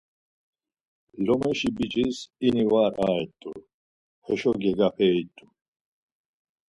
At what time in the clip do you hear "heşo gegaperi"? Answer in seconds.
4.25-5.23